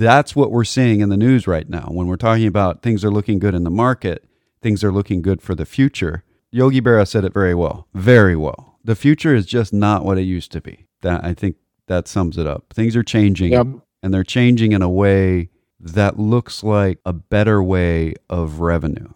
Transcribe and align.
that's 0.00 0.34
what 0.34 0.50
we're 0.50 0.64
seeing 0.64 1.00
in 1.00 1.10
the 1.10 1.16
news 1.16 1.46
right 1.46 1.68
now. 1.68 1.88
When 1.90 2.06
we're 2.06 2.16
talking 2.16 2.46
about 2.46 2.82
things 2.82 3.04
are 3.04 3.10
looking 3.10 3.38
good 3.38 3.54
in 3.54 3.64
the 3.64 3.70
market, 3.70 4.24
things 4.62 4.82
are 4.82 4.90
looking 4.90 5.20
good 5.20 5.42
for 5.42 5.54
the 5.54 5.66
future. 5.66 6.24
Yogi 6.50 6.80
Berra 6.80 7.06
said 7.06 7.24
it 7.24 7.34
very 7.34 7.54
well, 7.54 7.86
very 7.94 8.34
well. 8.34 8.78
The 8.82 8.96
future 8.96 9.34
is 9.34 9.44
just 9.46 9.72
not 9.74 10.04
what 10.04 10.16
it 10.18 10.22
used 10.22 10.50
to 10.52 10.60
be. 10.60 10.86
That 11.02 11.22
I 11.22 11.34
think 11.34 11.56
that 11.86 12.08
sums 12.08 12.38
it 12.38 12.46
up. 12.46 12.72
Things 12.72 12.96
are 12.96 13.02
changing, 13.02 13.52
Yep. 13.52 13.66
and 14.02 14.12
they're 14.14 14.24
changing 14.24 14.72
in 14.72 14.80
a 14.82 14.88
way 14.88 15.50
that 15.78 16.18
looks 16.18 16.64
like 16.64 16.98
a 17.04 17.12
better 17.12 17.62
way 17.62 18.14
of 18.28 18.60
revenue. 18.60 19.08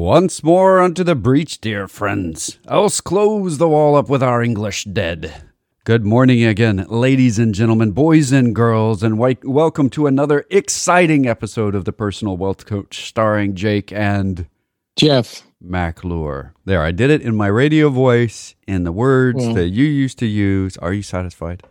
Once 0.00 0.44
more 0.44 0.78
unto 0.80 1.02
the 1.02 1.16
breach, 1.16 1.60
dear 1.60 1.88
friends, 1.88 2.60
else 2.68 3.00
close 3.00 3.58
the 3.58 3.68
wall 3.68 3.96
up 3.96 4.08
with 4.08 4.22
our 4.22 4.40
English 4.40 4.84
dead. 4.84 5.42
Good 5.82 6.04
morning 6.04 6.44
again, 6.44 6.86
ladies 6.88 7.40
and 7.40 7.52
gentlemen, 7.52 7.90
boys 7.90 8.30
and 8.30 8.54
girls, 8.54 9.02
and 9.02 9.18
welcome 9.18 9.90
to 9.90 10.06
another 10.06 10.46
exciting 10.48 11.26
episode 11.26 11.74
of 11.74 11.86
the 11.86 11.92
Personal 11.92 12.36
Wealth 12.36 12.66
Coach 12.66 13.08
starring 13.08 13.56
Jake 13.56 13.90
and 13.92 14.46
Jeff, 14.94 15.42
McClure. 15.60 16.54
There, 16.64 16.82
I 16.84 16.92
did 16.92 17.10
it 17.10 17.22
in 17.22 17.34
my 17.34 17.48
radio 17.48 17.88
voice 17.88 18.54
in 18.68 18.84
the 18.84 18.92
words 18.92 19.38
Well- 19.44 19.54
that 19.54 19.70
you 19.70 19.86
used 19.86 20.20
to 20.20 20.26
use. 20.26 20.76
Are 20.76 20.92
you 20.92 21.02
satisfied? 21.02 21.64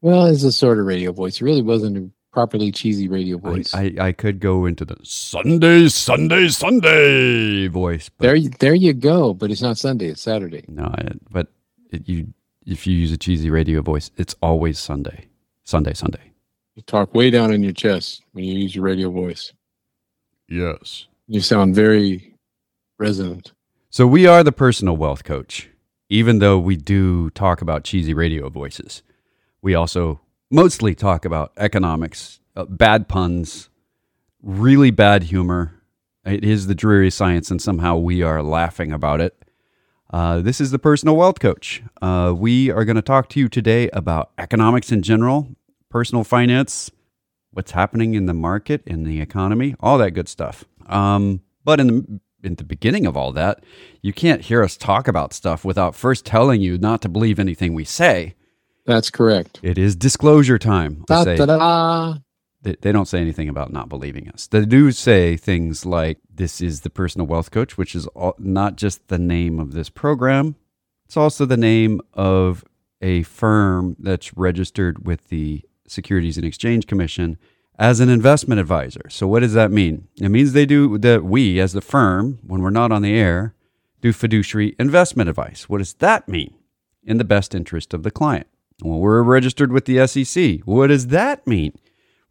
well, 0.00 0.24
it's 0.26 0.44
a 0.44 0.52
sort 0.52 0.78
of 0.78 0.86
radio 0.86 1.12
voice. 1.12 1.42
It 1.42 1.44
really 1.44 1.62
wasn't 1.62 2.12
properly 2.36 2.70
cheesy 2.70 3.08
radio 3.08 3.38
voice. 3.38 3.72
I, 3.74 3.94
I 3.98 4.12
could 4.12 4.40
go 4.40 4.66
into 4.66 4.84
the 4.84 4.96
Sunday, 5.02 5.88
Sunday, 5.88 6.48
Sunday 6.48 7.66
voice, 7.68 8.10
but 8.10 8.24
there, 8.26 8.34
you- 8.36 8.50
there 8.60 8.74
you 8.74 8.92
go. 8.92 9.32
But 9.32 9.50
it's 9.50 9.62
not 9.62 9.78
Sunday; 9.78 10.08
it's 10.08 10.20
Saturday. 10.20 10.62
No, 10.68 10.84
I, 10.84 11.12
but 11.30 11.48
it, 11.90 12.06
you 12.06 12.34
if 12.66 12.86
you 12.86 12.94
use 12.94 13.10
a 13.10 13.16
cheesy 13.16 13.48
radio 13.48 13.80
voice, 13.80 14.10
it's 14.18 14.34
always 14.42 14.78
Sunday, 14.78 15.28
Sunday, 15.64 15.94
Sunday. 15.94 16.32
You 16.74 16.82
talk 16.82 17.14
way 17.14 17.30
down 17.30 17.54
in 17.54 17.62
your 17.62 17.72
chest 17.72 18.22
when 18.32 18.44
you 18.44 18.52
use 18.58 18.74
your 18.76 18.84
radio 18.84 19.10
voice. 19.10 19.54
Yes. 20.46 21.06
You 21.26 21.40
sound 21.40 21.74
very 21.74 22.34
resonant. 22.98 23.52
So 23.88 24.06
we 24.06 24.26
are 24.26 24.44
the 24.44 24.52
personal 24.52 24.94
wealth 24.98 25.24
coach, 25.24 25.70
even 26.10 26.38
though 26.40 26.58
we 26.58 26.76
do 26.76 27.30
talk 27.30 27.62
about 27.62 27.82
cheesy 27.84 28.12
radio 28.12 28.50
voices. 28.50 29.02
We 29.62 29.74
also 29.74 30.20
mostly 30.50 30.94
talk 30.94 31.24
about 31.24 31.52
economics, 31.56 32.40
uh, 32.54 32.64
bad 32.64 33.08
puns, 33.08 33.68
really 34.42 34.90
bad 34.90 35.24
humor. 35.24 35.82
It 36.24 36.44
is 36.44 36.66
the 36.66 36.74
dreary 36.74 37.10
science, 37.10 37.50
and 37.50 37.60
somehow 37.60 37.96
we 37.96 38.22
are 38.22 38.42
laughing 38.42 38.92
about 38.92 39.20
it. 39.20 39.36
Uh, 40.12 40.40
this 40.40 40.60
is 40.60 40.70
the 40.70 40.78
personal 40.78 41.16
wealth 41.16 41.40
coach. 41.40 41.82
Uh, 42.00 42.32
we 42.36 42.70
are 42.70 42.84
going 42.84 42.96
to 42.96 43.02
talk 43.02 43.28
to 43.30 43.40
you 43.40 43.48
today 43.48 43.88
about 43.90 44.30
economics 44.38 44.92
in 44.92 45.02
general, 45.02 45.48
personal 45.88 46.24
finance, 46.24 46.90
what's 47.50 47.72
happening 47.72 48.14
in 48.14 48.26
the 48.26 48.34
market, 48.34 48.82
in 48.86 49.04
the 49.04 49.20
economy, 49.20 49.74
all 49.80 49.98
that 49.98 50.12
good 50.12 50.28
stuff. 50.28 50.64
Um, 50.86 51.42
but 51.64 51.80
in 51.80 51.86
the 51.86 52.20
in 52.44 52.54
the 52.54 52.64
beginning 52.64 53.06
of 53.06 53.16
all 53.16 53.32
that, 53.32 53.64
you 54.02 54.12
can't 54.12 54.42
hear 54.42 54.62
us 54.62 54.76
talk 54.76 55.08
about 55.08 55.32
stuff 55.32 55.64
without 55.64 55.96
first 55.96 56.24
telling 56.24 56.60
you 56.60 56.78
not 56.78 57.02
to 57.02 57.08
believe 57.08 57.40
anything 57.40 57.74
we 57.74 57.84
say. 57.84 58.36
That's 58.86 59.10
correct. 59.10 59.60
It 59.62 59.78
is 59.78 59.96
disclosure 59.96 60.58
time. 60.58 61.04
They 61.08 61.14
say- 61.24 61.36
they, 62.62 62.76
they 62.80 62.90
don't 62.92 63.06
say 63.06 63.20
anything 63.20 63.48
about 63.48 63.72
not 63.72 63.88
believing 63.88 64.28
us. 64.28 64.46
They 64.48 64.64
do 64.64 64.90
say 64.90 65.36
things 65.36 65.86
like, 65.86 66.18
This 66.32 66.60
is 66.60 66.80
the 66.80 66.90
personal 66.90 67.26
wealth 67.26 67.50
coach, 67.50 67.78
which 67.78 67.94
is 67.94 68.06
all, 68.08 68.34
not 68.38 68.76
just 68.76 69.08
the 69.08 69.18
name 69.18 69.60
of 69.60 69.72
this 69.72 69.88
program, 69.88 70.56
it's 71.04 71.16
also 71.16 71.44
the 71.46 71.56
name 71.56 72.00
of 72.14 72.64
a 73.00 73.22
firm 73.22 73.94
that's 74.00 74.36
registered 74.36 75.06
with 75.06 75.28
the 75.28 75.62
Securities 75.86 76.36
and 76.36 76.44
Exchange 76.44 76.88
Commission 76.88 77.38
as 77.78 78.00
an 78.00 78.08
investment 78.08 78.60
advisor. 78.60 79.02
So, 79.08 79.28
what 79.28 79.40
does 79.40 79.52
that 79.52 79.70
mean? 79.70 80.08
It 80.20 80.30
means 80.30 80.52
they 80.52 80.66
do 80.66 80.98
that 80.98 81.22
we, 81.24 81.60
as 81.60 81.72
the 81.72 81.80
firm, 81.80 82.40
when 82.44 82.60
we're 82.62 82.70
not 82.70 82.90
on 82.90 83.02
the 83.02 83.14
air, 83.14 83.54
do 84.00 84.12
fiduciary 84.12 84.74
investment 84.78 85.28
advice. 85.28 85.68
What 85.68 85.78
does 85.78 85.94
that 85.94 86.28
mean? 86.28 86.54
In 87.04 87.18
the 87.18 87.24
best 87.24 87.54
interest 87.54 87.94
of 87.94 88.02
the 88.02 88.10
client. 88.10 88.48
Well, 88.82 88.98
we're 89.00 89.22
registered 89.22 89.72
with 89.72 89.86
the 89.86 90.06
SEC. 90.06 90.60
What 90.64 90.88
does 90.88 91.08
that 91.08 91.46
mean? 91.46 91.78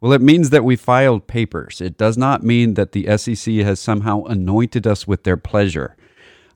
Well, 0.00 0.12
it 0.12 0.22
means 0.22 0.50
that 0.50 0.64
we 0.64 0.76
filed 0.76 1.26
papers. 1.26 1.80
It 1.80 1.96
does 1.96 2.16
not 2.16 2.42
mean 2.42 2.74
that 2.74 2.92
the 2.92 3.16
SEC 3.16 3.54
has 3.56 3.80
somehow 3.80 4.24
anointed 4.24 4.86
us 4.86 5.06
with 5.06 5.24
their 5.24 5.36
pleasure. 5.36 5.96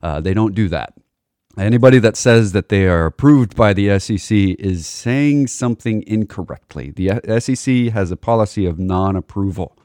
Uh, 0.02 0.20
they 0.20 0.34
don't 0.34 0.54
do 0.54 0.68
that. 0.68 0.94
Anybody 1.58 1.98
that 1.98 2.16
says 2.16 2.52
that 2.52 2.68
they 2.68 2.86
are 2.86 3.06
approved 3.06 3.56
by 3.56 3.72
the 3.72 3.98
SEC 3.98 4.30
is 4.30 4.86
saying 4.86 5.48
something 5.48 6.04
incorrectly. 6.06 6.90
The 6.90 7.40
SEC 7.40 7.92
has 7.92 8.10
a 8.10 8.16
policy 8.16 8.66
of 8.66 8.78
non 8.78 9.16
approval. 9.16 9.76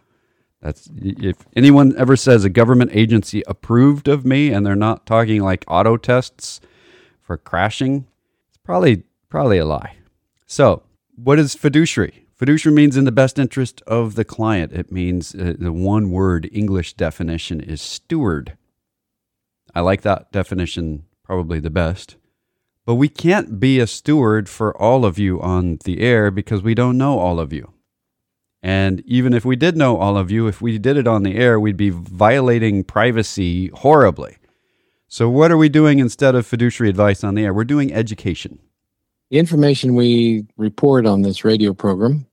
That's 0.62 0.90
if 0.96 1.38
anyone 1.56 1.96
ever 1.98 2.16
says 2.16 2.44
a 2.44 2.50
government 2.50 2.92
agency 2.94 3.44
approved 3.48 4.08
of 4.08 4.26
me 4.26 4.52
and 4.52 4.66
they're 4.66 4.76
not 4.76 5.06
talking 5.06 5.42
like 5.42 5.66
auto 5.68 5.98
tests 5.98 6.62
for 7.22 7.38
crashing, 7.38 8.06
it's 8.50 8.58
probably 8.64 9.04
probably 9.35 9.57
a 9.57 9.66
lie. 9.66 9.97
So, 10.46 10.84
what 11.18 11.40
is 11.40 11.56
fiduciary? 11.56 12.25
Fiduciary 12.35 12.73
means 12.73 12.96
in 12.96 13.03
the 13.03 13.12
best 13.12 13.38
interest 13.38 13.81
of 13.85 14.16
the 14.16 14.23
client. 14.23 14.72
It 14.72 14.94
means 14.94 15.35
uh, 15.35 15.56
the 15.59 15.73
one 15.73 16.09
word 16.09 16.50
English 16.53 16.94
definition 16.94 17.59
is 17.59 17.81
steward. 17.81 18.56
I 19.74 19.81
like 19.81 20.03
that 20.03 20.31
definition 20.31 21.03
probably 21.22 21.59
the 21.59 21.69
best. 21.69 22.16
But 22.85 22.95
we 22.95 23.09
can't 23.09 23.59
be 23.59 23.78
a 23.78 23.88
steward 23.88 24.47
for 24.47 24.72
all 24.81 25.03
of 25.03 25.19
you 25.19 25.41
on 25.41 25.79
the 25.84 26.00
air 26.00 26.31
because 26.31 26.63
we 26.63 26.74
don't 26.74 26.97
know 26.97 27.19
all 27.19 27.38
of 27.41 27.51
you. 27.51 27.74
And 28.63 29.01
even 29.06 29.34
if 29.34 29.44
we 29.44 29.57
did 29.57 29.75
know 29.75 29.97
all 29.97 30.16
of 30.16 30.31
you, 30.31 30.47
if 30.47 30.62
we 30.62 30.78
did 30.78 30.95
it 30.95 31.07
on 31.07 31.24
the 31.24 31.35
air, 31.35 31.59
we'd 31.59 31.75
be 31.75 31.90
violating 31.90 32.85
privacy 32.85 33.68
horribly. 33.74 34.38
So, 35.09 35.29
what 35.29 35.51
are 35.51 35.57
we 35.57 35.68
doing 35.68 36.00
instead 36.00 36.35
of 36.35 36.47
fiduciary 36.47 36.90
advice 36.90 37.22
on 37.22 37.35
the 37.35 37.44
air? 37.44 37.53
We're 37.53 37.66
doing 37.66 37.91
education. 37.94 38.59
The 39.31 39.40
information 39.40 39.96
we 39.96 40.46
report 40.58 41.06
on 41.06 41.22
this 41.24 41.44
radio 41.44 41.74
program, 41.74 42.25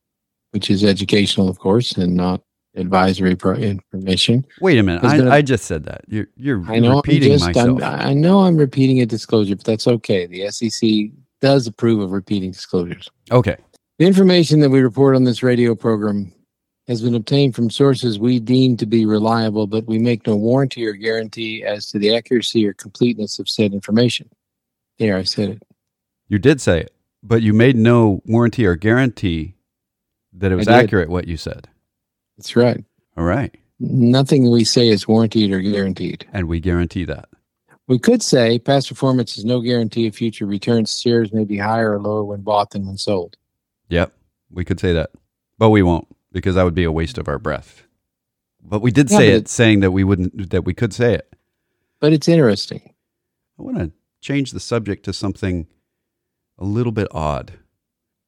which 0.51 0.71
is 0.71 0.85
educational, 0.85 1.49
of 1.49 1.59
course, 1.59 1.93
and 1.93 2.15
not 2.15 2.43
advisory 2.77 3.35
pro- 3.35 3.55
information. 3.55 4.47
Wait 4.61 4.79
a 4.79 4.83
minute. 4.83 5.03
Been 5.03 5.27
a- 5.27 5.31
I, 5.31 5.37
I 5.37 5.43
just 5.43 5.65
said 5.65 5.85
that. 5.85 6.03
You're, 6.09 6.29
you're 6.37 6.63
I 6.71 6.79
know. 6.79 6.91
I'm 6.93 6.97
repeating 6.97 7.33
just, 7.33 7.45
I'm- 7.57 7.77
myself. 7.77 7.83
I 7.83 8.13
know 8.15 8.41
I'm 8.41 8.57
repeating 8.57 9.01
a 9.01 9.07
disclosure, 9.07 9.57
but 9.57 9.65
that's 9.65 9.87
okay. 9.87 10.27
The 10.27 10.51
SEC 10.51 11.11
does 11.41 11.67
approve 11.67 12.01
of 12.01 12.13
repeating 12.13 12.51
disclosures. 12.53 13.11
okay. 13.31 13.57
The 13.99 14.07
information 14.07 14.61
that 14.61 14.71
we 14.71 14.81
report 14.81 15.15
on 15.15 15.25
this 15.25 15.43
radio 15.43 15.75
program 15.75 16.33
has 16.89 17.03
been 17.03 17.15
obtained 17.15 17.55
from 17.55 17.71
sources 17.71 18.19
we 18.19 18.41
deem 18.41 18.77
to 18.79 18.87
be 18.87 19.07
reliable, 19.07 19.67
but 19.67 19.87
we 19.87 19.99
make 19.99 20.27
no 20.27 20.35
warranty 20.35 20.85
or 20.87 20.93
guarantee 20.95 21.63
as 21.63 21.87
to 21.89 21.99
the 21.99 22.17
accuracy 22.17 22.67
or 22.67 22.73
completeness 22.73 23.39
of 23.39 23.49
said 23.49 23.73
information. 23.73 24.29
There, 24.99 25.17
I 25.17 25.23
said 25.23 25.51
it. 25.51 25.63
You 26.29 26.39
did 26.39 26.61
say 26.61 26.81
it, 26.81 26.95
but 27.23 27.43
you 27.43 27.53
made 27.53 27.77
no 27.77 28.23
warranty 28.25 28.65
or 28.67 28.77
guarantee 28.77 29.55
that 30.33 30.53
it 30.53 30.57
was 30.57 30.69
accurate 30.69 31.09
what 31.09 31.29
you 31.29 31.37
said. 31.37 31.69
That's 32.37 32.57
right. 32.57 32.83
All 33.17 33.25
right. 33.25 33.55
Nothing 33.79 34.51
we 34.51 34.65
say 34.65 34.89
is 34.89 35.07
warranted 35.07 35.53
or 35.53 35.61
guaranteed. 35.61 36.27
And 36.33 36.49
we 36.49 36.61
guarantee 36.61 37.05
that. 37.05 37.29
We 37.89 37.99
could 37.99 38.23
say 38.23 38.59
past 38.59 38.89
performance 38.89 39.37
is 39.37 39.45
no 39.45 39.61
guarantee 39.61 40.07
of 40.07 40.15
future 40.15 40.47
returns. 40.47 40.99
Shares 40.99 41.33
may 41.33 41.45
be 41.45 41.59
higher 41.59 41.93
or 41.93 42.01
lower 42.01 42.25
when 42.25 42.41
bought 42.41 42.71
than 42.71 42.87
when 42.87 42.97
sold. 42.97 43.37
Yep. 43.89 44.13
We 44.51 44.65
could 44.65 44.81
say 44.81 44.93
that. 44.93 45.11
But 45.59 45.71
we 45.71 45.83
won't 45.83 46.07
because 46.31 46.55
that 46.55 46.63
would 46.63 46.75
be 46.75 46.85
a 46.85 46.93
waste 46.93 47.19
of 47.19 47.29
our 47.29 47.39
breath. 47.39 47.83
But 48.63 48.81
we 48.81 48.91
did 48.91 49.11
Yeah, 49.11 49.19
say 49.19 49.29
it 49.31 49.49
saying 49.49 49.81
that 49.81 49.91
we 49.91 50.05
wouldn't 50.05 50.51
that 50.51 50.65
we 50.65 50.75
could 50.75 50.95
say 50.95 51.15
it. 51.15 51.35
But 52.01 52.13
it's 52.13 52.29
interesting. 52.29 52.95
I 53.59 53.63
want 53.63 53.79
to 53.79 53.93
change 54.21 54.53
the 54.53 54.61
subject 54.61 55.05
to 55.05 55.13
something 55.13 55.67
a 56.63 56.65
little 56.65 56.93
bit 56.93 57.09
odd. 57.11 57.55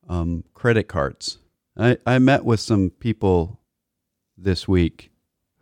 Um, 0.08 0.42
credit 0.54 0.88
cards. 0.88 1.38
I, 1.76 1.96
I 2.04 2.18
met 2.18 2.44
with 2.44 2.60
some 2.60 2.90
people 2.90 3.60
this 4.36 4.66
week 4.66 5.12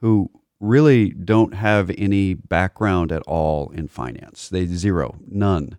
who 0.01 0.31
really 0.59 1.11
don't 1.11 1.55
have 1.55 1.91
any 1.99 2.35
background 2.35 3.13
at 3.13 3.23
all 3.23 3.71
in 3.71 3.89
finance. 3.89 4.49
They 4.49 4.67
zero, 4.67 5.19
none. 5.29 5.77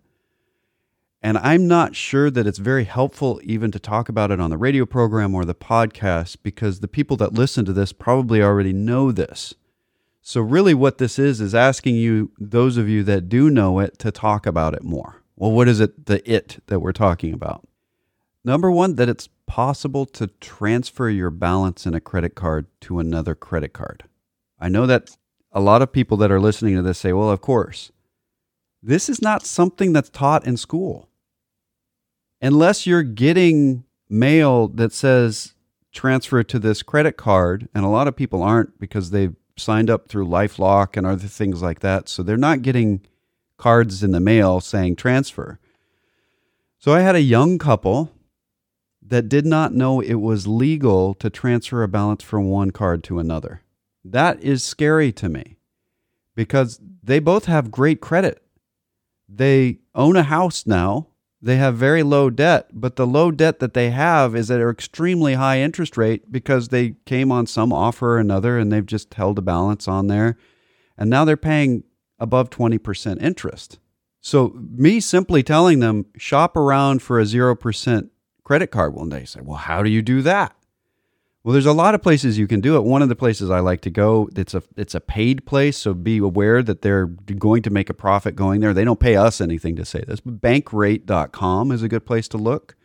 And 1.20 1.36
I'm 1.38 1.66
not 1.66 1.96
sure 1.96 2.30
that 2.30 2.46
it's 2.46 2.58
very 2.58 2.84
helpful 2.84 3.40
even 3.42 3.70
to 3.72 3.78
talk 3.78 4.08
about 4.08 4.30
it 4.30 4.40
on 4.40 4.50
the 4.50 4.58
radio 4.58 4.86
program 4.86 5.34
or 5.34 5.44
the 5.44 5.54
podcast 5.54 6.36
because 6.42 6.78
the 6.78 6.88
people 6.88 7.16
that 7.16 7.32
listen 7.32 7.64
to 7.64 7.72
this 7.72 7.92
probably 7.92 8.40
already 8.40 8.72
know 8.72 9.10
this. 9.10 9.54
So, 10.22 10.40
really, 10.40 10.74
what 10.74 10.98
this 10.98 11.18
is, 11.18 11.40
is 11.40 11.54
asking 11.54 11.96
you, 11.96 12.30
those 12.38 12.76
of 12.76 12.88
you 12.88 13.02
that 13.04 13.28
do 13.28 13.50
know 13.50 13.78
it, 13.80 13.98
to 13.98 14.10
talk 14.10 14.46
about 14.46 14.74
it 14.74 14.82
more. 14.82 15.23
Well, 15.36 15.52
what 15.52 15.68
is 15.68 15.80
it, 15.80 16.06
the 16.06 16.28
it 16.30 16.62
that 16.66 16.80
we're 16.80 16.92
talking 16.92 17.32
about? 17.34 17.66
Number 18.44 18.70
one, 18.70 18.96
that 18.96 19.08
it's 19.08 19.28
possible 19.46 20.06
to 20.06 20.28
transfer 20.40 21.08
your 21.08 21.30
balance 21.30 21.86
in 21.86 21.94
a 21.94 22.00
credit 22.00 22.34
card 22.34 22.66
to 22.82 22.98
another 22.98 23.34
credit 23.34 23.72
card. 23.72 24.04
I 24.60 24.68
know 24.68 24.86
that 24.86 25.16
a 25.52 25.60
lot 25.60 25.82
of 25.82 25.92
people 25.92 26.16
that 26.18 26.30
are 26.30 26.40
listening 26.40 26.76
to 26.76 26.82
this 26.82 26.98
say, 26.98 27.12
well, 27.12 27.30
of 27.30 27.40
course. 27.40 27.90
This 28.82 29.08
is 29.08 29.22
not 29.22 29.46
something 29.46 29.92
that's 29.92 30.10
taught 30.10 30.46
in 30.46 30.56
school. 30.56 31.08
Unless 32.42 32.86
you're 32.86 33.02
getting 33.02 33.84
mail 34.10 34.68
that 34.68 34.92
says 34.92 35.54
transfer 35.92 36.42
to 36.42 36.58
this 36.58 36.82
credit 36.82 37.16
card, 37.16 37.68
and 37.74 37.84
a 37.84 37.88
lot 37.88 38.08
of 38.08 38.16
people 38.16 38.42
aren't 38.42 38.78
because 38.78 39.10
they've 39.10 39.34
signed 39.56 39.88
up 39.88 40.08
through 40.08 40.26
Lifelock 40.26 40.96
and 40.96 41.06
other 41.06 41.28
things 41.28 41.62
like 41.62 41.80
that. 41.80 42.08
So 42.08 42.22
they're 42.22 42.36
not 42.36 42.62
getting 42.62 43.00
cards 43.64 44.02
in 44.02 44.10
the 44.10 44.20
mail 44.20 44.60
saying 44.60 44.94
transfer. 44.94 45.58
So 46.78 46.92
I 46.92 47.00
had 47.00 47.14
a 47.14 47.22
young 47.22 47.56
couple 47.56 48.12
that 49.00 49.26
did 49.26 49.46
not 49.46 49.72
know 49.72 50.02
it 50.02 50.16
was 50.16 50.46
legal 50.46 51.14
to 51.14 51.30
transfer 51.30 51.82
a 51.82 51.88
balance 51.88 52.22
from 52.22 52.50
one 52.50 52.72
card 52.72 53.02
to 53.04 53.18
another. 53.18 53.62
That 54.04 54.38
is 54.42 54.62
scary 54.62 55.12
to 55.12 55.30
me 55.30 55.56
because 56.34 56.78
they 57.02 57.18
both 57.20 57.46
have 57.46 57.70
great 57.70 58.02
credit. 58.02 58.44
They 59.30 59.78
own 59.94 60.16
a 60.16 60.24
house 60.24 60.66
now. 60.66 61.06
They 61.40 61.56
have 61.56 61.74
very 61.74 62.02
low 62.02 62.28
debt, 62.28 62.68
but 62.74 62.96
the 62.96 63.06
low 63.06 63.30
debt 63.30 63.60
that 63.60 63.72
they 63.72 63.88
have 63.92 64.36
is 64.36 64.50
at 64.50 64.60
an 64.60 64.68
extremely 64.68 65.34
high 65.34 65.60
interest 65.60 65.96
rate 65.96 66.30
because 66.30 66.68
they 66.68 66.96
came 67.06 67.32
on 67.32 67.46
some 67.46 67.72
offer 67.72 68.16
or 68.16 68.18
another 68.18 68.58
and 68.58 68.70
they've 68.70 68.84
just 68.84 69.14
held 69.14 69.38
a 69.38 69.42
balance 69.42 69.88
on 69.88 70.08
there. 70.08 70.36
And 70.98 71.08
now 71.08 71.24
they're 71.24 71.38
paying 71.38 71.84
above 72.18 72.50
20% 72.50 73.22
interest. 73.22 73.78
So, 74.20 74.54
me 74.56 75.00
simply 75.00 75.42
telling 75.42 75.80
them 75.80 76.06
shop 76.16 76.56
around 76.56 77.02
for 77.02 77.20
a 77.20 77.24
0% 77.24 78.08
credit 78.42 78.68
card 78.68 78.94
one 78.94 79.10
day, 79.10 79.24
say, 79.24 79.40
well, 79.42 79.58
how 79.58 79.82
do 79.82 79.90
you 79.90 80.00
do 80.00 80.22
that? 80.22 80.56
Well, 81.44 81.52
there's 81.52 81.66
a 81.66 81.74
lot 81.74 81.94
of 81.94 82.02
places 82.02 82.38
you 82.38 82.46
can 82.46 82.62
do 82.62 82.74
it. 82.76 82.84
One 82.84 83.02
of 83.02 83.10
the 83.10 83.16
places 83.16 83.50
I 83.50 83.60
like 83.60 83.82
to 83.82 83.90
go, 83.90 84.30
it's 84.34 84.54
a 84.54 84.62
it's 84.78 84.94
a 84.94 85.00
paid 85.00 85.44
place, 85.44 85.76
so 85.76 85.92
be 85.92 86.16
aware 86.16 86.62
that 86.62 86.80
they're 86.80 87.04
going 87.04 87.60
to 87.64 87.70
make 87.70 87.90
a 87.90 87.94
profit 87.94 88.34
going 88.34 88.62
there. 88.62 88.72
They 88.72 88.84
don't 88.84 88.98
pay 88.98 89.16
us 89.16 89.42
anything 89.42 89.76
to 89.76 89.84
say 89.84 90.02
this. 90.08 90.20
But 90.20 90.40
bankrate.com 90.40 91.70
is 91.70 91.82
a 91.82 91.88
good 91.88 92.06
place 92.06 92.28
to 92.28 92.38
look. 92.38 92.76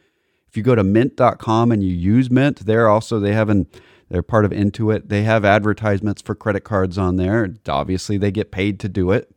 If 0.49 0.57
you 0.57 0.63
go 0.63 0.75
to 0.75 0.83
mint.com 0.83 1.71
and 1.71 1.81
you 1.81 1.93
use 1.93 2.29
Mint, 2.29 2.65
they're 2.65 2.89
also 2.89 3.17
they 3.17 3.33
have 3.33 3.49
an 3.49 3.67
they're 4.09 4.23
part 4.23 4.45
of 4.45 4.51
Intuit. 4.51 5.09
They 5.09 5.23
have 5.23 5.45
advertisements 5.45 6.21
for 6.21 6.35
credit 6.35 6.61
cards 6.61 6.97
on 6.97 7.15
there. 7.15 7.53
Obviously, 7.67 8.17
they 8.17 8.31
get 8.31 8.51
paid 8.51 8.79
to 8.79 8.89
do 8.89 9.11
it. 9.11 9.33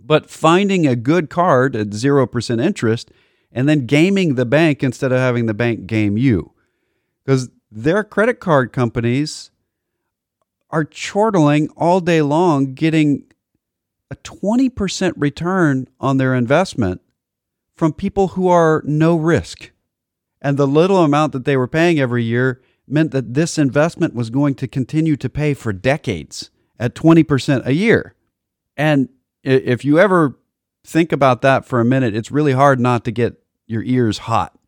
But 0.00 0.30
finding 0.30 0.86
a 0.86 0.96
good 0.96 1.30
card 1.30 1.76
at 1.76 1.88
0% 1.90 2.64
interest 2.64 3.10
and 3.50 3.68
then 3.68 3.86
gaming 3.86 4.34
the 4.34 4.46
bank 4.46 4.82
instead 4.82 5.12
of 5.12 5.18
having 5.18 5.46
the 5.46 5.54
bank 5.54 5.86
game 5.86 6.16
you. 6.16 6.52
Because 7.24 7.50
their 7.70 8.02
credit 8.02 8.40
card 8.40 8.72
companies 8.72 9.50
are 10.70 10.84
chortling 10.84 11.68
all 11.76 12.00
day 12.00 12.22
long, 12.22 12.74
getting 12.74 13.24
a 14.10 14.16
20% 14.16 15.12
return 15.16 15.88
on 16.00 16.16
their 16.16 16.34
investment 16.34 17.00
from 17.74 17.92
people 17.92 18.28
who 18.28 18.48
are 18.48 18.82
no 18.84 19.16
risk. 19.16 19.70
And 20.40 20.56
the 20.56 20.66
little 20.66 20.98
amount 20.98 21.32
that 21.32 21.44
they 21.44 21.56
were 21.56 21.68
paying 21.68 22.00
every 22.00 22.24
year 22.24 22.60
meant 22.92 23.10
that 23.12 23.34
this 23.34 23.58
investment 23.58 24.14
was 24.14 24.30
going 24.30 24.54
to 24.56 24.68
continue 24.68 25.16
to 25.16 25.28
pay 25.28 25.54
for 25.54 25.72
decades 25.72 26.50
at 26.78 26.94
20% 26.94 27.66
a 27.66 27.74
year. 27.74 28.14
And 28.76 29.08
if 29.42 29.84
you 29.84 29.98
ever 29.98 30.38
think 30.84 31.12
about 31.12 31.42
that 31.42 31.64
for 31.64 31.80
a 31.80 31.84
minute, 31.84 32.14
it's 32.14 32.30
really 32.30 32.52
hard 32.52 32.78
not 32.78 33.04
to 33.04 33.10
get 33.10 33.42
your 33.66 33.82
ears 33.82 34.18
hot 34.18 34.58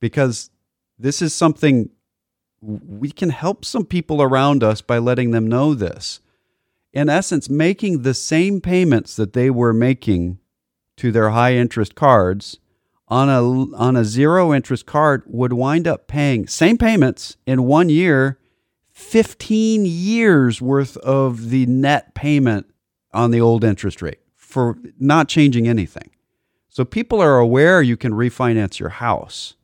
because 0.00 0.50
this 0.98 1.22
is 1.22 1.34
something 1.34 1.90
we 2.60 3.10
can 3.10 3.30
help 3.30 3.64
some 3.64 3.84
people 3.84 4.22
around 4.22 4.64
us 4.64 4.80
by 4.80 4.98
letting 4.98 5.30
them 5.30 5.46
know 5.46 5.74
this. 5.74 6.20
In 6.92 7.08
essence, 7.08 7.50
making 7.50 8.02
the 8.02 8.14
same 8.14 8.60
payments 8.60 9.16
that 9.16 9.32
they 9.32 9.50
were 9.50 9.72
making 9.72 10.38
to 10.96 11.12
their 11.12 11.30
high 11.30 11.54
interest 11.54 11.94
cards 11.94 12.58
on 13.08 13.28
a 13.28 13.42
on 13.76 13.96
a 13.96 14.04
zero 14.04 14.52
interest 14.52 14.86
card 14.86 15.22
would 15.26 15.52
wind 15.52 15.86
up 15.86 16.06
paying 16.06 16.46
same 16.46 16.78
payments 16.78 17.36
in 17.46 17.64
one 17.64 17.88
year 17.88 18.38
15 18.92 19.84
years 19.84 20.62
worth 20.62 20.96
of 20.98 21.50
the 21.50 21.66
net 21.66 22.14
payment 22.14 22.66
on 23.12 23.30
the 23.30 23.40
old 23.40 23.64
interest 23.64 24.00
rate 24.00 24.20
for 24.36 24.78
not 24.98 25.28
changing 25.28 25.66
anything. 25.66 26.10
So 26.68 26.84
people 26.84 27.20
are 27.20 27.38
aware 27.38 27.82
you 27.82 27.96
can 27.96 28.12
refinance 28.12 28.78
your 28.78 28.90
house. 28.90 29.54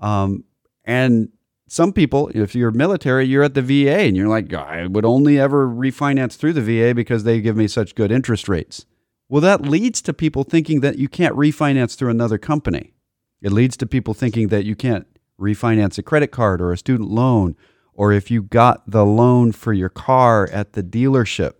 Um, 0.00 0.44
and 0.84 1.30
some 1.66 1.92
people, 1.92 2.30
if 2.34 2.54
you're 2.54 2.70
military, 2.70 3.26
you're 3.26 3.42
at 3.42 3.54
the 3.54 3.62
VA 3.62 4.00
and 4.00 4.16
you're 4.16 4.28
like, 4.28 4.52
I 4.52 4.86
would 4.86 5.04
only 5.06 5.38
ever 5.38 5.66
refinance 5.66 6.36
through 6.36 6.52
the 6.52 6.60
VA 6.60 6.94
because 6.94 7.24
they 7.24 7.40
give 7.40 7.56
me 7.56 7.66
such 7.66 7.94
good 7.94 8.12
interest 8.12 8.48
rates. 8.48 8.84
Well, 9.28 9.40
that 9.40 9.62
leads 9.62 10.02
to 10.02 10.12
people 10.12 10.44
thinking 10.44 10.80
that 10.80 10.98
you 10.98 11.08
can't 11.08 11.36
refinance 11.36 11.96
through 11.96 12.10
another 12.10 12.38
company. 12.38 12.94
It 13.40 13.52
leads 13.52 13.76
to 13.78 13.86
people 13.86 14.14
thinking 14.14 14.48
that 14.48 14.64
you 14.64 14.76
can't 14.76 15.06
refinance 15.40 15.98
a 15.98 16.02
credit 16.02 16.28
card 16.28 16.60
or 16.60 16.72
a 16.72 16.78
student 16.78 17.10
loan, 17.10 17.56
or 17.92 18.12
if 18.12 18.30
you 18.30 18.42
got 18.42 18.88
the 18.90 19.04
loan 19.04 19.52
for 19.52 19.72
your 19.72 19.88
car 19.88 20.48
at 20.52 20.72
the 20.74 20.82
dealership. 20.82 21.54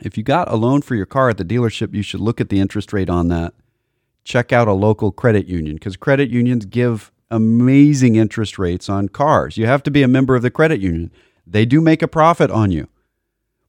If 0.00 0.16
you 0.16 0.22
got 0.22 0.50
a 0.50 0.56
loan 0.56 0.82
for 0.82 0.94
your 0.94 1.06
car 1.06 1.28
at 1.28 1.38
the 1.38 1.44
dealership, 1.44 1.94
you 1.94 2.02
should 2.02 2.20
look 2.20 2.40
at 2.40 2.48
the 2.48 2.60
interest 2.60 2.92
rate 2.92 3.10
on 3.10 3.28
that. 3.28 3.54
Check 4.24 4.52
out 4.52 4.68
a 4.68 4.72
local 4.72 5.10
credit 5.10 5.46
union 5.46 5.74
because 5.74 5.96
credit 5.96 6.30
unions 6.30 6.64
give 6.66 7.10
amazing 7.30 8.16
interest 8.16 8.58
rates 8.58 8.88
on 8.88 9.08
cars. 9.08 9.56
You 9.56 9.66
have 9.66 9.82
to 9.84 9.90
be 9.90 10.02
a 10.02 10.08
member 10.08 10.36
of 10.36 10.42
the 10.42 10.50
credit 10.50 10.80
union. 10.80 11.10
They 11.46 11.64
do 11.64 11.80
make 11.80 12.02
a 12.02 12.08
profit 12.08 12.50
on 12.50 12.70
you, 12.70 12.88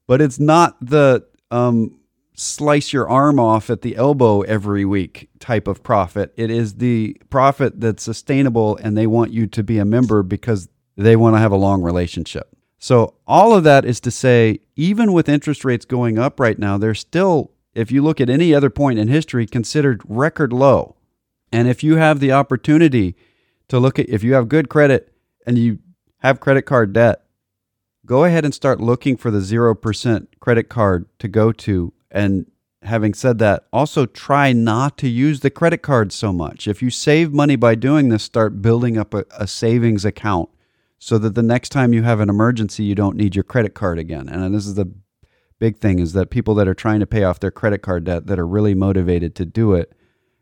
but 0.06 0.20
it's 0.20 0.38
not 0.38 0.76
the 0.80 1.26
um, 1.50 1.99
slice 2.40 2.92
your 2.92 3.08
arm 3.08 3.38
off 3.38 3.68
at 3.68 3.82
the 3.82 3.96
elbow 3.96 4.40
every 4.42 4.84
week 4.84 5.28
type 5.38 5.68
of 5.68 5.82
profit. 5.82 6.32
It 6.36 6.50
is 6.50 6.74
the 6.74 7.20
profit 7.28 7.80
that's 7.80 8.02
sustainable, 8.02 8.76
and 8.78 8.96
they 8.96 9.06
want 9.06 9.32
you 9.32 9.46
to 9.48 9.62
be 9.62 9.78
a 9.78 9.84
member 9.84 10.22
because 10.22 10.68
they 10.96 11.16
want 11.16 11.36
to 11.36 11.40
have 11.40 11.52
a 11.52 11.56
long 11.56 11.82
relationship. 11.82 12.56
So, 12.78 13.14
all 13.26 13.54
of 13.54 13.64
that 13.64 13.84
is 13.84 14.00
to 14.00 14.10
say, 14.10 14.60
even 14.74 15.12
with 15.12 15.28
interest 15.28 15.66
rates 15.66 15.84
going 15.84 16.18
up 16.18 16.40
right 16.40 16.58
now, 16.58 16.78
they're 16.78 16.94
still, 16.94 17.52
if 17.74 17.92
you 17.92 18.02
look 18.02 18.22
at 18.22 18.30
any 18.30 18.54
other 18.54 18.70
point 18.70 18.98
in 18.98 19.08
history, 19.08 19.46
considered 19.46 20.00
record 20.06 20.50
low. 20.50 20.96
And 21.52 21.68
if 21.68 21.84
you 21.84 21.96
have 21.96 22.20
the 22.20 22.32
opportunity 22.32 23.16
to 23.68 23.78
look 23.78 23.98
at 23.98 24.08
if 24.08 24.22
you 24.22 24.32
have 24.32 24.48
good 24.48 24.70
credit 24.70 25.12
and 25.46 25.58
you 25.58 25.80
have 26.18 26.40
credit 26.40 26.62
card 26.62 26.94
debt, 26.94 27.22
go 28.06 28.24
ahead 28.24 28.46
and 28.46 28.54
start 28.54 28.80
looking 28.80 29.16
for 29.18 29.30
the 29.30 29.40
0% 29.40 30.26
credit 30.40 30.68
card 30.70 31.06
to 31.18 31.28
go 31.28 31.52
to. 31.52 31.92
And 32.10 32.50
having 32.82 33.14
said 33.14 33.38
that, 33.38 33.66
also 33.72 34.06
try 34.06 34.52
not 34.52 34.96
to 34.98 35.08
use 35.08 35.40
the 35.40 35.50
credit 35.50 35.82
card 35.82 36.12
so 36.12 36.32
much. 36.32 36.66
If 36.66 36.82
you 36.82 36.90
save 36.90 37.32
money 37.32 37.56
by 37.56 37.74
doing 37.74 38.08
this, 38.08 38.22
start 38.22 38.62
building 38.62 38.96
up 38.98 39.14
a, 39.14 39.24
a 39.38 39.46
savings 39.46 40.04
account 40.04 40.48
so 40.98 41.18
that 41.18 41.34
the 41.34 41.42
next 41.42 41.70
time 41.70 41.92
you 41.92 42.02
have 42.02 42.20
an 42.20 42.28
emergency, 42.28 42.84
you 42.84 42.94
don't 42.94 43.16
need 43.16 43.34
your 43.34 43.44
credit 43.44 43.74
card 43.74 43.98
again. 43.98 44.28
And 44.28 44.54
this 44.54 44.66
is 44.66 44.74
the 44.74 44.92
big 45.58 45.78
thing 45.78 45.98
is 45.98 46.12
that 46.14 46.30
people 46.30 46.54
that 46.56 46.68
are 46.68 46.74
trying 46.74 47.00
to 47.00 47.06
pay 47.06 47.24
off 47.24 47.40
their 47.40 47.50
credit 47.50 47.78
card 47.82 48.04
debt 48.04 48.26
that 48.26 48.38
are 48.38 48.46
really 48.46 48.74
motivated 48.74 49.34
to 49.36 49.44
do 49.44 49.74
it 49.74 49.92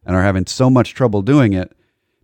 and 0.04 0.16
are 0.16 0.22
having 0.22 0.46
so 0.46 0.70
much 0.70 0.94
trouble 0.94 1.22
doing 1.22 1.52
it 1.52 1.76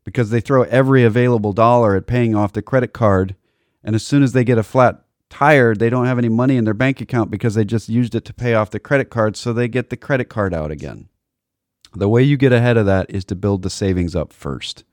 because 0.05 0.31
they 0.31 0.41
throw 0.41 0.63
every 0.65 1.05
available 1.05 1.53
dollar 1.53 1.97
at 1.97 2.07
paying 2.07 2.35
off 2.35 2.53
the 2.53 2.63
credit 2.63 2.93
card. 2.93 3.37
And 3.83 3.95
as 3.95 4.05
soon 4.05 4.23
as 4.23 4.33
they 4.33 4.45
get 4.45 4.59
a 4.59 4.63
flat 4.63 5.04
tire, 5.35 5.75
they 5.75 5.91
don't 5.91 6.07
have 6.07 6.19
any 6.19 6.29
money 6.29 6.57
in 6.57 6.65
their 6.65 6.75
bank 6.75 7.01
account 7.01 7.31
because 7.31 7.55
they 7.55 7.65
just 7.65 7.89
used 7.89 8.15
it 8.15 8.25
to 8.25 8.33
pay 8.33 8.55
off 8.55 8.71
the 8.71 8.79
credit 8.79 9.11
card. 9.11 9.37
So 9.37 9.53
they 9.53 9.67
get 9.67 9.91
the 9.91 9.97
credit 9.97 10.27
card 10.27 10.55
out 10.55 10.71
again. 10.71 11.09
The 11.93 12.09
way 12.09 12.23
you 12.23 12.37
get 12.37 12.53
ahead 12.53 12.77
of 12.77 12.87
that 12.87 13.11
is 13.11 13.25
to 13.27 13.35
build 13.35 13.63
the 13.63 13.71
savings 13.71 14.15
up 14.15 14.33
first. 14.33 14.85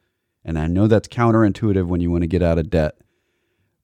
And 0.43 0.57
I 0.57 0.65
know 0.65 0.88
that's 0.88 1.07
counterintuitive 1.07 1.86
when 1.86 2.01
you 2.01 2.10
want 2.10 2.24
to 2.24 2.27
get 2.27 2.41
out 2.41 2.57
of 2.57 2.71
debt. 2.71 2.98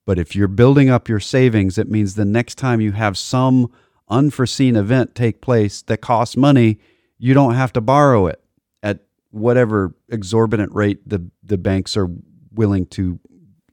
But 0.06 0.18
if 0.18 0.36
you're 0.36 0.48
building 0.48 0.90
up 0.90 1.08
your 1.08 1.20
savings, 1.20 1.78
it 1.78 1.90
means 1.90 2.16
the 2.16 2.26
next 2.26 2.56
time 2.56 2.82
you 2.82 2.94
have 2.94 3.18
some 3.18 3.72
unforeseen 4.10 4.76
event 4.76 5.14
take 5.14 5.42
place 5.42 5.84
that 5.84 5.98
costs 5.98 6.36
money, 6.38 6.80
you 7.20 7.34
don't 7.34 7.54
have 7.54 7.74
to 7.74 7.82
borrow 7.82 8.26
it 8.26 8.42
at 8.82 9.02
whatever 9.30 9.96
exorbitant 10.10 10.72
rate 10.74 11.08
the 11.08 11.30
the 11.44 11.58
banks 11.58 11.98
are 11.98 12.10
willing 12.54 12.86
to 12.86 13.20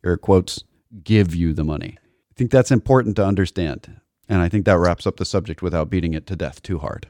air 0.04 0.16
quotes 0.16 0.64
give 1.02 1.34
you 1.34 1.54
the 1.54 1.64
money. 1.64 1.96
I 2.34 2.36
think 2.36 2.50
that's 2.50 2.72
important 2.72 3.14
to 3.16 3.24
understand. 3.24 4.00
And 4.28 4.42
I 4.42 4.48
think 4.48 4.64
that 4.64 4.78
wraps 4.78 5.06
up 5.06 5.18
the 5.18 5.24
subject 5.24 5.62
without 5.62 5.88
beating 5.88 6.14
it 6.14 6.26
to 6.26 6.34
death 6.34 6.60
too 6.62 6.80
hard. 6.80 7.06